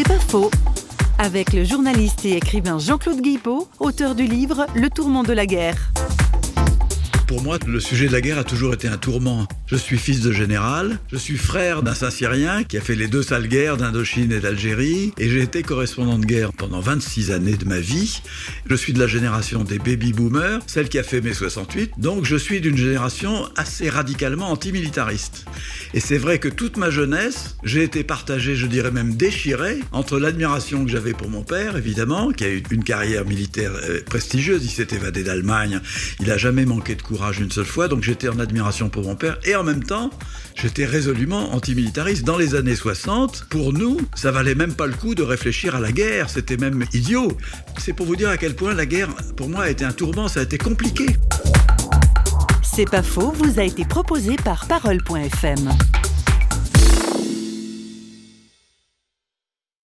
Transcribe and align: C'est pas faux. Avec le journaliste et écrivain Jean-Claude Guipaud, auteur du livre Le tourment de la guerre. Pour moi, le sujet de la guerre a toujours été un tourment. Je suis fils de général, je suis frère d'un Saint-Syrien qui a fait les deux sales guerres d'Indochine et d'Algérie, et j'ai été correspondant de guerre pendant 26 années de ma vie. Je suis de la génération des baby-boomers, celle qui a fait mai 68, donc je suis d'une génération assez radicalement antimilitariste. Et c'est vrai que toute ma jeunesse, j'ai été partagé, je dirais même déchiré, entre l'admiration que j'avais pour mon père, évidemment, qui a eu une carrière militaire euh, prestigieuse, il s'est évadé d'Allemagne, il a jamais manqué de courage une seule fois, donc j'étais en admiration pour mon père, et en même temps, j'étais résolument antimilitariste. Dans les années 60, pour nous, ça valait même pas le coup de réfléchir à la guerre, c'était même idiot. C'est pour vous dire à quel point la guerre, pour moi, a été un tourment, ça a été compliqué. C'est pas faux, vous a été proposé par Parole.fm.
C'est 0.00 0.08
pas 0.08 0.18
faux. 0.18 0.50
Avec 1.18 1.52
le 1.52 1.62
journaliste 1.62 2.24
et 2.24 2.34
écrivain 2.38 2.78
Jean-Claude 2.78 3.20
Guipaud, 3.20 3.68
auteur 3.80 4.14
du 4.14 4.24
livre 4.24 4.64
Le 4.74 4.88
tourment 4.88 5.24
de 5.24 5.34
la 5.34 5.44
guerre. 5.44 5.92
Pour 7.30 7.44
moi, 7.44 7.60
le 7.64 7.78
sujet 7.78 8.08
de 8.08 8.12
la 8.12 8.20
guerre 8.20 8.38
a 8.38 8.44
toujours 8.44 8.74
été 8.74 8.88
un 8.88 8.96
tourment. 8.96 9.46
Je 9.68 9.76
suis 9.76 9.98
fils 9.98 10.20
de 10.20 10.32
général, 10.32 10.98
je 11.12 11.16
suis 11.16 11.36
frère 11.36 11.84
d'un 11.84 11.94
Saint-Syrien 11.94 12.64
qui 12.64 12.76
a 12.76 12.80
fait 12.80 12.96
les 12.96 13.06
deux 13.06 13.22
sales 13.22 13.46
guerres 13.46 13.76
d'Indochine 13.76 14.32
et 14.32 14.40
d'Algérie, 14.40 15.12
et 15.16 15.28
j'ai 15.28 15.40
été 15.40 15.62
correspondant 15.62 16.18
de 16.18 16.26
guerre 16.26 16.52
pendant 16.52 16.80
26 16.80 17.30
années 17.30 17.54
de 17.54 17.64
ma 17.66 17.78
vie. 17.78 18.20
Je 18.66 18.74
suis 18.74 18.92
de 18.92 18.98
la 18.98 19.06
génération 19.06 19.62
des 19.62 19.78
baby-boomers, 19.78 20.58
celle 20.66 20.88
qui 20.88 20.98
a 20.98 21.04
fait 21.04 21.20
mai 21.20 21.32
68, 21.32 21.92
donc 21.98 22.24
je 22.24 22.34
suis 22.34 22.60
d'une 22.60 22.76
génération 22.76 23.48
assez 23.54 23.88
radicalement 23.88 24.50
antimilitariste. 24.50 25.44
Et 25.94 26.00
c'est 26.00 26.18
vrai 26.18 26.40
que 26.40 26.48
toute 26.48 26.78
ma 26.78 26.90
jeunesse, 26.90 27.54
j'ai 27.62 27.84
été 27.84 28.02
partagé, 28.02 28.56
je 28.56 28.66
dirais 28.66 28.90
même 28.90 29.14
déchiré, 29.14 29.78
entre 29.92 30.18
l'admiration 30.18 30.84
que 30.84 30.90
j'avais 30.90 31.12
pour 31.12 31.28
mon 31.28 31.44
père, 31.44 31.76
évidemment, 31.76 32.32
qui 32.32 32.42
a 32.42 32.48
eu 32.48 32.60
une 32.72 32.82
carrière 32.82 33.24
militaire 33.24 33.70
euh, 33.88 34.00
prestigieuse, 34.04 34.64
il 34.64 34.70
s'est 34.70 34.88
évadé 34.96 35.22
d'Allemagne, 35.22 35.80
il 36.18 36.28
a 36.32 36.36
jamais 36.36 36.66
manqué 36.66 36.96
de 36.96 37.02
courage 37.02 37.19
une 37.38 37.50
seule 37.50 37.66
fois, 37.66 37.88
donc 37.88 38.02
j'étais 38.02 38.28
en 38.28 38.38
admiration 38.38 38.88
pour 38.88 39.04
mon 39.04 39.14
père, 39.14 39.38
et 39.44 39.54
en 39.54 39.62
même 39.62 39.84
temps, 39.84 40.10
j'étais 40.54 40.86
résolument 40.86 41.52
antimilitariste. 41.54 42.24
Dans 42.24 42.36
les 42.36 42.54
années 42.54 42.74
60, 42.74 43.46
pour 43.50 43.72
nous, 43.72 43.98
ça 44.14 44.30
valait 44.30 44.54
même 44.54 44.74
pas 44.74 44.86
le 44.86 44.94
coup 44.94 45.14
de 45.14 45.22
réfléchir 45.22 45.74
à 45.74 45.80
la 45.80 45.92
guerre, 45.92 46.30
c'était 46.30 46.56
même 46.56 46.84
idiot. 46.92 47.36
C'est 47.78 47.92
pour 47.92 48.06
vous 48.06 48.16
dire 48.16 48.30
à 48.30 48.36
quel 48.36 48.54
point 48.54 48.74
la 48.74 48.86
guerre, 48.86 49.08
pour 49.36 49.48
moi, 49.48 49.64
a 49.64 49.70
été 49.70 49.84
un 49.84 49.92
tourment, 49.92 50.28
ça 50.28 50.40
a 50.40 50.42
été 50.44 50.58
compliqué. 50.58 51.06
C'est 52.62 52.88
pas 52.88 53.02
faux, 53.02 53.32
vous 53.32 53.58
a 53.58 53.64
été 53.64 53.84
proposé 53.84 54.36
par 54.36 54.66
Parole.fm. 54.66 55.68